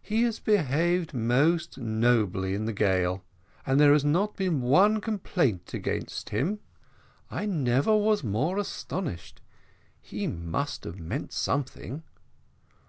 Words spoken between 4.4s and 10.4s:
one complaint against him I never was more astonished he